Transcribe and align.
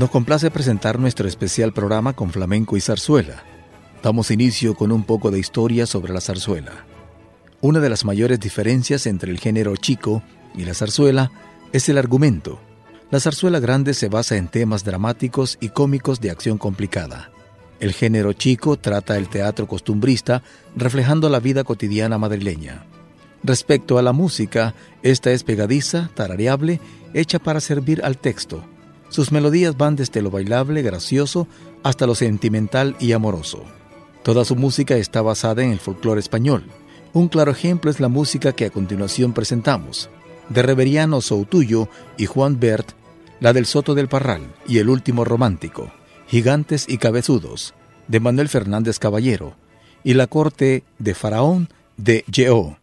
Nos 0.00 0.08
complace 0.08 0.50
presentar 0.50 0.98
nuestro 0.98 1.28
especial 1.28 1.74
programa 1.74 2.14
con 2.14 2.30
flamenco 2.30 2.78
y 2.78 2.80
zarzuela. 2.80 3.42
Damos 4.02 4.30
inicio 4.30 4.74
con 4.74 4.92
un 4.92 5.04
poco 5.04 5.30
de 5.30 5.38
historia 5.38 5.84
sobre 5.84 6.14
la 6.14 6.22
zarzuela. 6.22 6.86
Una 7.60 7.80
de 7.80 7.90
las 7.90 8.06
mayores 8.06 8.40
diferencias 8.40 9.06
entre 9.06 9.30
el 9.30 9.38
género 9.38 9.76
chico 9.76 10.22
y 10.54 10.64
la 10.64 10.72
zarzuela 10.72 11.30
es 11.74 11.90
el 11.90 11.98
argumento. 11.98 12.58
La 13.10 13.20
zarzuela 13.20 13.60
grande 13.60 13.92
se 13.92 14.08
basa 14.08 14.38
en 14.38 14.48
temas 14.48 14.84
dramáticos 14.84 15.58
y 15.60 15.68
cómicos 15.68 16.18
de 16.22 16.30
acción 16.30 16.56
complicada. 16.56 17.30
El 17.78 17.92
género 17.92 18.32
chico 18.32 18.78
trata 18.78 19.18
el 19.18 19.28
teatro 19.28 19.66
costumbrista 19.66 20.42
reflejando 20.74 21.28
la 21.28 21.40
vida 21.40 21.62
cotidiana 21.62 22.16
madrileña. 22.16 22.86
Respecto 23.42 23.98
a 23.98 24.02
la 24.02 24.14
música, 24.14 24.74
esta 25.02 25.30
es 25.30 25.44
pegadiza, 25.44 26.08
tarareable, 26.14 26.80
hecha 27.12 27.38
para 27.38 27.60
servir 27.60 28.02
al 28.02 28.16
texto 28.16 28.64
sus 29.10 29.32
melodías 29.32 29.76
van 29.76 29.96
desde 29.96 30.22
lo 30.22 30.30
bailable, 30.30 30.82
gracioso, 30.82 31.46
hasta 31.82 32.06
lo 32.06 32.14
sentimental 32.14 32.96
y 32.98 33.12
amoroso. 33.12 33.64
Toda 34.22 34.44
su 34.44 34.56
música 34.56 34.96
está 34.96 35.20
basada 35.20 35.62
en 35.62 35.72
el 35.72 35.80
folclore 35.80 36.20
español. 36.20 36.64
Un 37.12 37.28
claro 37.28 37.50
ejemplo 37.50 37.90
es 37.90 38.00
la 38.00 38.08
música 38.08 38.52
que 38.52 38.66
a 38.66 38.70
continuación 38.70 39.32
presentamos, 39.32 40.08
de 40.48 40.62
Reveriano 40.62 41.20
Soutuyo 41.20 41.88
y 42.16 42.26
Juan 42.26 42.60
Bert, 42.60 42.92
la 43.40 43.52
del 43.52 43.66
Soto 43.66 43.94
del 43.94 44.08
Parral 44.08 44.42
y 44.66 44.78
El 44.78 44.88
Último 44.88 45.24
Romántico, 45.24 45.90
Gigantes 46.28 46.86
y 46.88 46.98
Cabezudos, 46.98 47.74
de 48.06 48.20
Manuel 48.20 48.48
Fernández 48.48 48.98
Caballero, 48.98 49.56
y 50.04 50.14
La 50.14 50.28
Corte 50.28 50.84
de 50.98 51.14
Faraón 51.14 51.68
de 51.96 52.24
Yeó. 52.30 52.78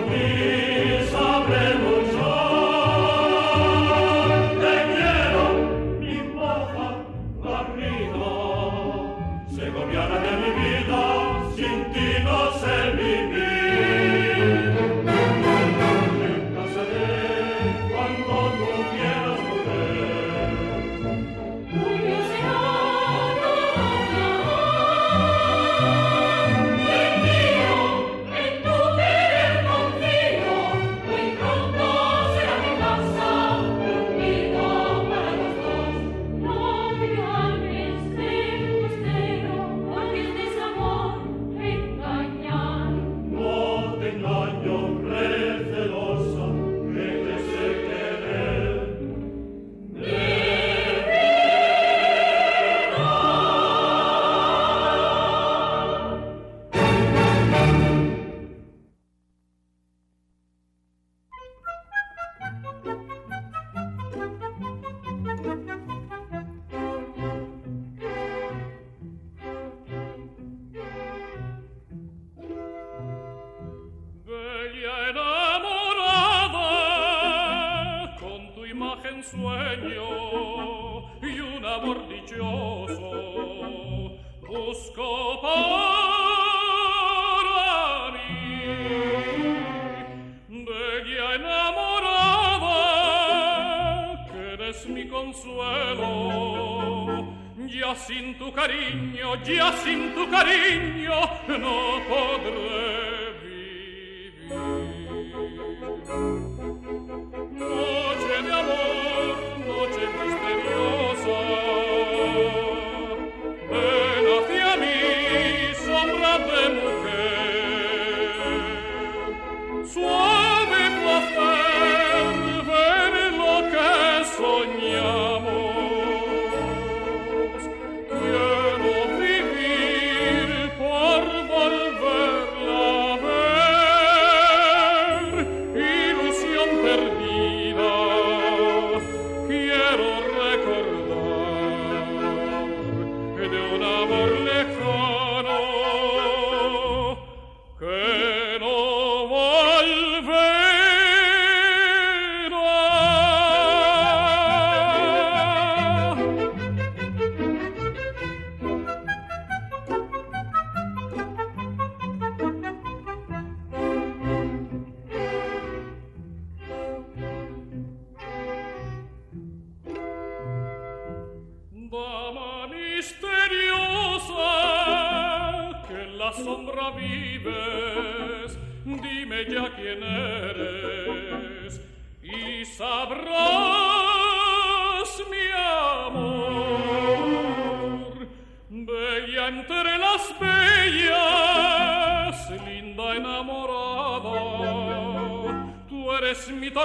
be 0.00 0.08
me. 0.08 0.55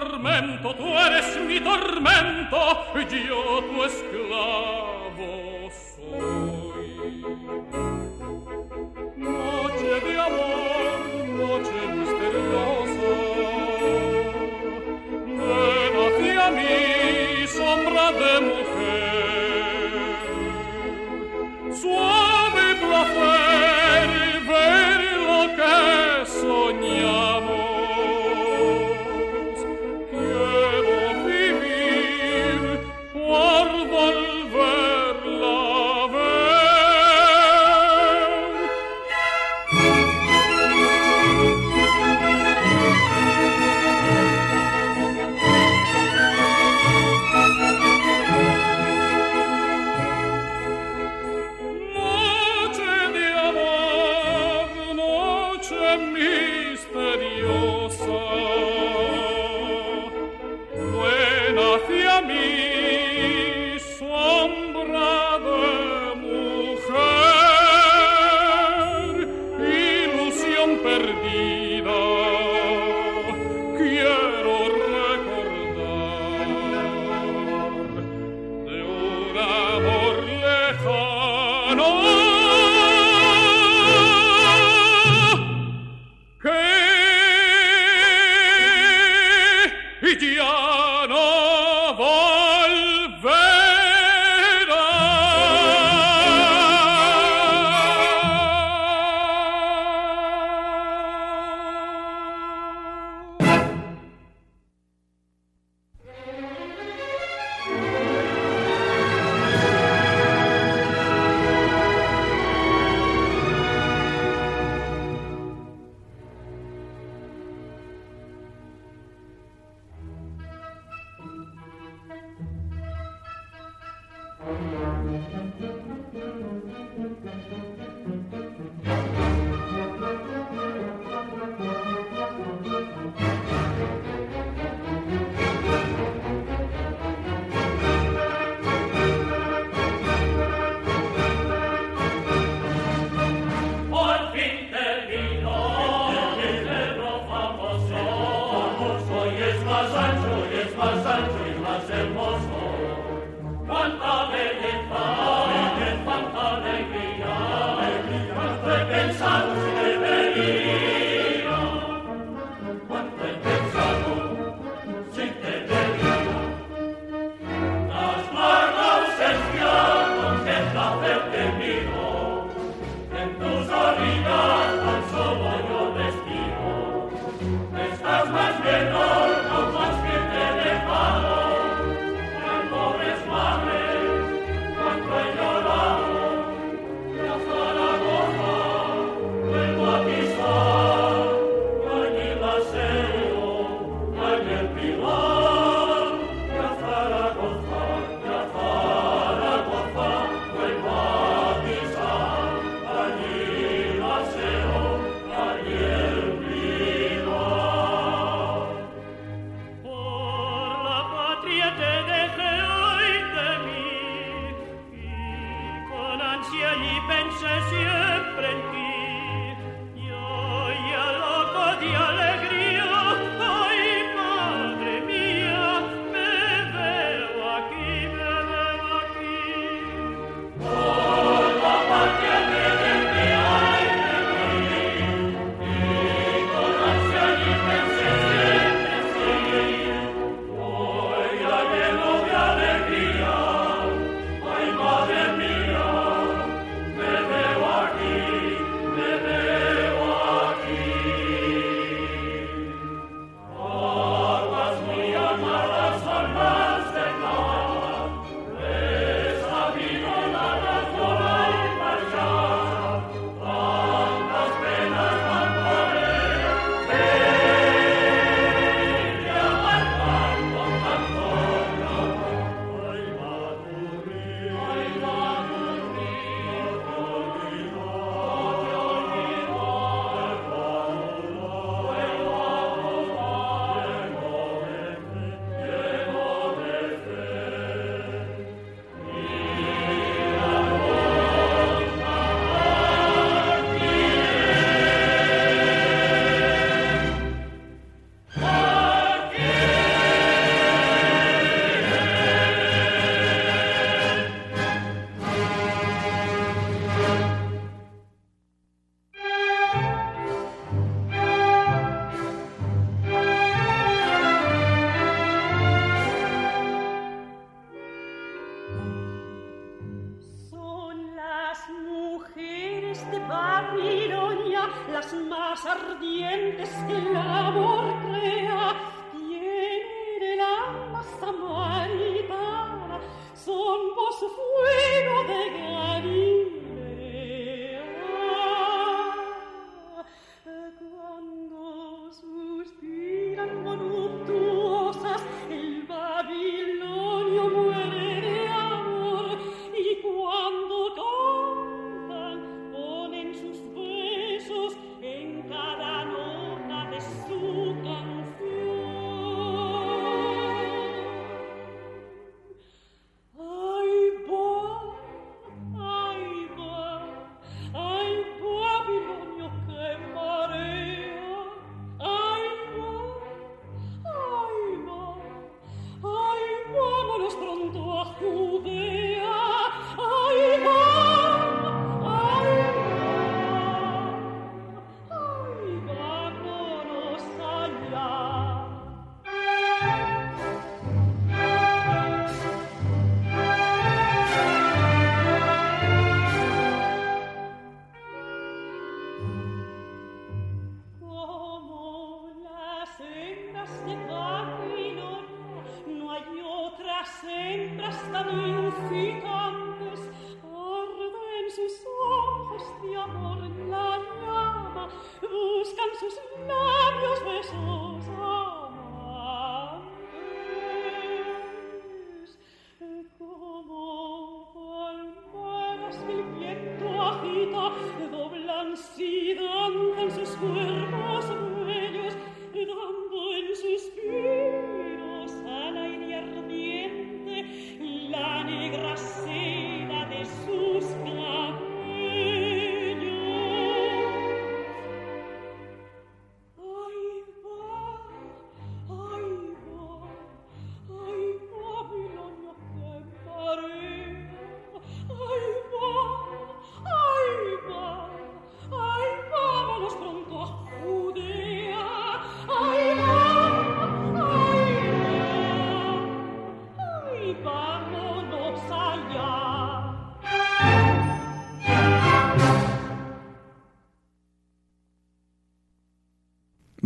tormento, 0.02 0.74
tú 0.76 0.98
eres 0.98 1.40
mi 1.42 1.60
tormento, 1.60 2.58
y 2.96 3.28
yo 3.28 3.64
tu 3.70 3.84
esposo. 3.84 4.11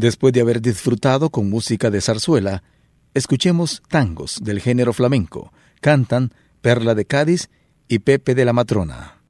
Después 0.05 0.33
de 0.33 0.41
haber 0.41 0.61
disfrutado 0.61 1.31
con 1.31 1.49
música 1.49 1.89
de 1.89 1.99
zarzuela, 1.99 2.61
escuchemos 3.15 3.81
tangos 3.89 4.37
del 4.39 4.61
género 4.61 4.93
flamenco. 4.93 5.51
Cantan 5.81 6.31
Perla 6.61 6.93
de 6.93 7.05
Cádiz 7.05 7.49
y 7.87 7.97
Pepe 7.97 8.35
de 8.35 8.45
la 8.45 8.53
Matrona. 8.53 9.23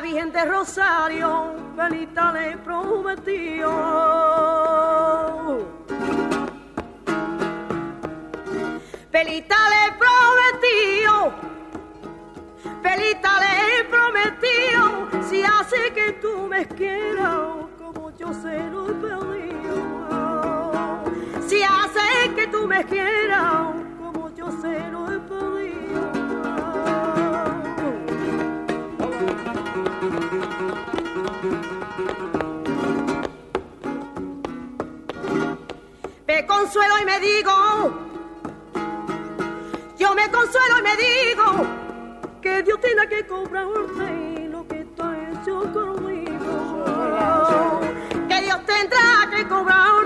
Virgen 0.00 0.30
de 0.30 0.44
Rosario, 0.44 1.54
Pelita 1.76 2.32
le 2.32 2.56
prometió. 2.58 3.68
Pelita 9.10 9.56
le 9.74 9.92
prometió, 9.98 11.32
Pelita 12.80 13.40
le 13.40 13.84
prometió, 13.84 15.08
si 15.28 15.42
hace 15.42 15.92
que 15.92 16.12
tú 16.22 16.46
me 16.48 16.64
quieras, 16.66 17.66
como 17.76 18.16
yo 18.16 18.32
se 18.34 18.68
lo 18.70 18.86
pedido. 18.86 19.74
Si 21.48 21.60
hace 21.62 22.34
que 22.36 22.46
tú 22.46 22.66
me 22.68 22.84
quieras, 22.84 23.74
como 23.98 24.30
yo 24.36 24.50
se 24.60 24.88
lo 24.90 25.17
consuelo 36.68 36.98
y 37.00 37.04
me 37.06 37.18
digo, 37.20 37.50
yo 39.98 40.14
me 40.14 40.30
consuelo 40.30 40.78
y 40.78 40.82
me 40.82 40.96
digo 40.96 41.66
que 42.42 42.62
Dios 42.62 42.78
tiene 42.82 43.08
que 43.08 43.26
cobrarte 43.26 44.48
lo 44.50 44.68
que 44.68 44.86
has 44.98 45.40
hecho 45.40 45.62
conmigo. 45.72 46.36
Que 48.28 48.40
Dios 48.42 48.58
tendrá 48.66 49.30
que 49.34 49.48
cobrarte 49.48 49.97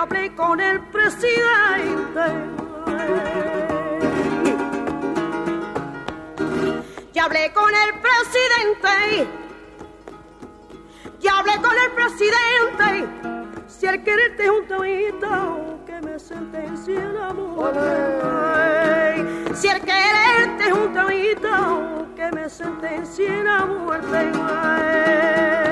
y 0.00 0.02
hablé 0.02 0.34
con 0.34 0.58
el 0.60 0.80
presidente. 0.80 2.22
Ya 7.12 7.24
hablé 7.26 7.52
con 7.52 7.70
el 7.74 7.94
presidente. 8.00 9.28
Ya 11.20 11.38
hablé 11.38 11.52
con 11.60 11.76
el 11.76 11.90
presidente. 11.92 13.08
Si 13.66 13.86
el 13.86 14.02
quererte 14.02 14.44
es 14.44 14.50
un 14.50 14.66
tabito, 14.66 15.80
que 15.84 16.00
me 16.00 16.18
sentencie 16.18 16.98
la 16.98 17.34
muerte. 17.34 17.84
Si 19.54 19.68
el 19.68 19.80
quererte 19.82 20.66
es 20.66 20.72
un 20.72 20.94
tabito, 20.94 22.06
que 22.16 22.32
me 22.32 22.48
sentencie 22.48 23.42
la 23.42 23.66
muerte. 23.66 24.32
¿Qué 24.32 25.69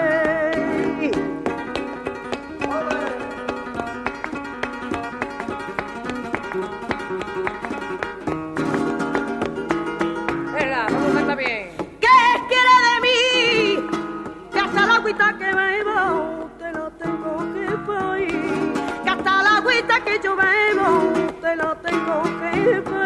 agüita 15.09 15.39
que 15.39 15.55
bebo 15.55 16.51
te 16.59 16.71
la 16.71 16.91
tengo 16.99 17.39
que 17.55 17.67
pedir. 17.87 18.73
Que 19.03 19.11
hasta 19.11 19.43
la 19.43 19.57
agüita 19.57 20.05
que 20.05 20.21
yo 20.23 20.37
bebo 20.37 21.13
te 21.41 21.57
la 21.57 21.75
tengo 21.77 22.23
que 22.25 22.83
pedir. 22.83 22.98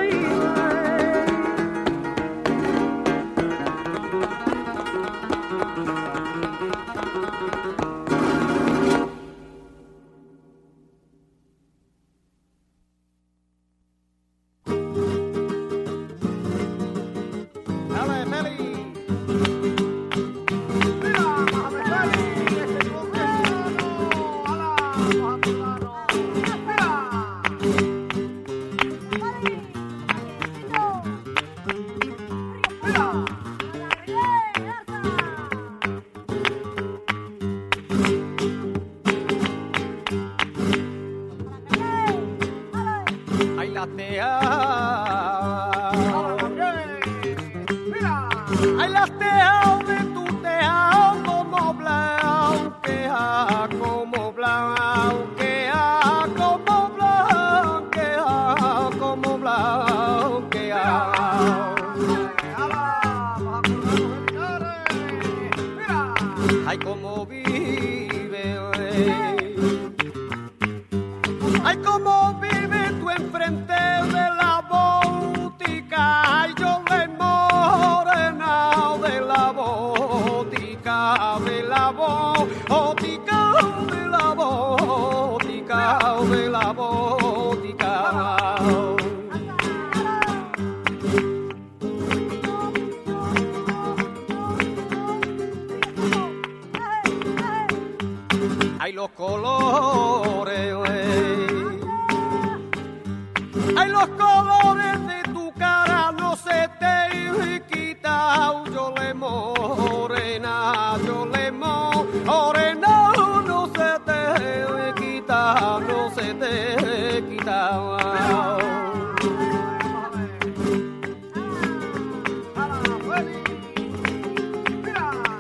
day. 68.93 69.32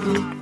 Hace 0.02 0.41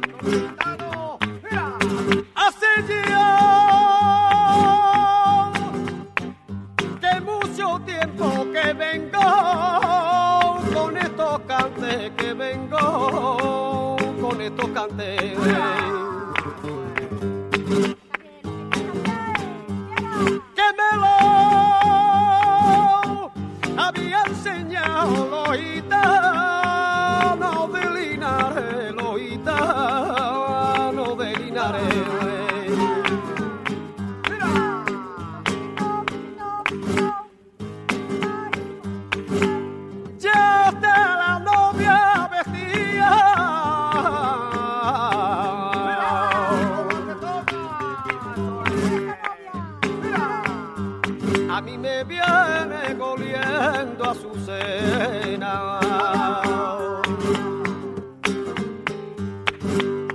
viene 52.05 52.97
coliendo 52.99 54.11
a 54.11 54.15
su 54.15 54.35
cena. 54.47 55.81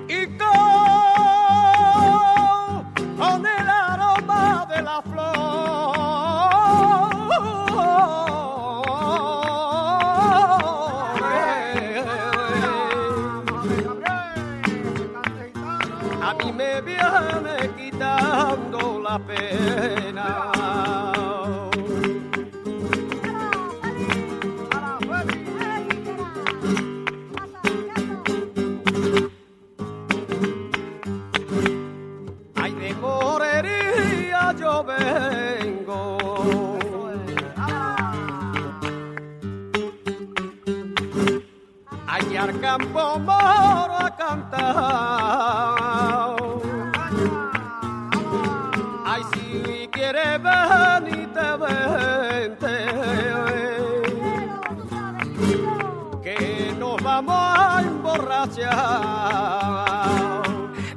Y 0.08 0.38
con 0.38 0.46
el 3.46 3.70
aroma 3.70 4.66
de 4.70 4.82
la 4.82 5.02
flor. 5.02 5.36
A 16.22 16.34
mí 16.40 16.52
me 16.52 16.82
viene 16.82 17.70
quitando 17.78 19.00
la 19.08 19.20
pena. 19.20 20.55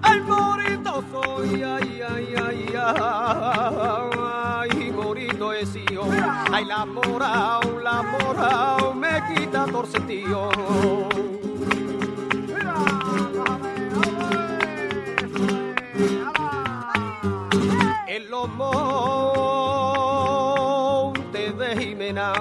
ay 0.02 0.20
morito 0.22 1.02
soy, 1.12 1.62
ay, 1.62 2.02
ay, 2.02 2.34
ay, 2.46 2.74
ay, 4.26 4.92
morito 4.92 5.52
es 5.52 5.72
yo, 5.92 6.02
ay 6.52 6.64
la 6.64 6.84
morao, 6.84 7.78
la 7.82 8.02
morao, 8.02 8.94
me 8.94 9.22
quita 9.28 9.66
torce 9.66 10.00
tío. 10.00 10.50
En 18.06 18.30
los 18.30 18.48
montes 18.48 19.88
de 21.58 21.76
Jimena, 21.76 22.32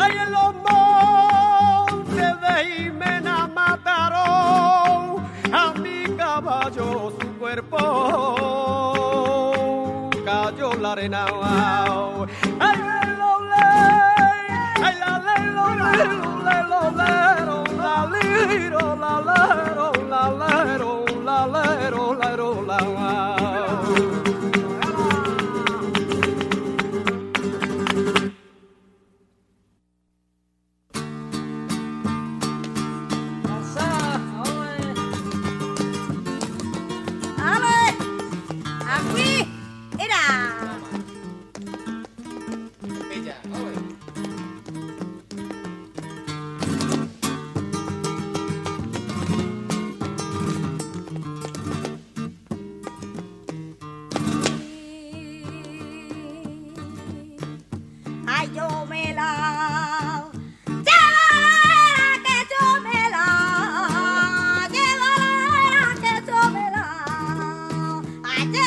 ay 0.00 0.18
en 0.18 0.32
cuerpo 7.48 7.80
cayó 10.22 10.74
la 10.74 10.92
arena. 10.92 11.24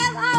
ang 0.02 0.31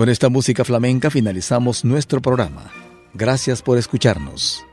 Con 0.00 0.08
esta 0.08 0.30
música 0.30 0.64
flamenca 0.64 1.10
finalizamos 1.10 1.84
nuestro 1.84 2.22
programa. 2.22 2.70
Gracias 3.12 3.60
por 3.60 3.76
escucharnos. 3.76 4.64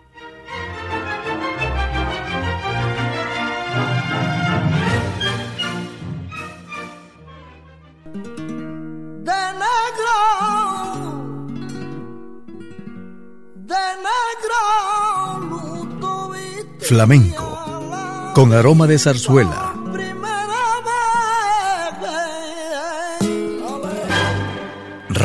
De 8.14 9.34
negro, 9.64 10.16
de 13.66 13.84
negro, 14.08 14.64
Flamenco, 16.80 18.32
con 18.34 18.54
aroma 18.54 18.88
de 18.88 18.98
zarzuela 18.98 19.67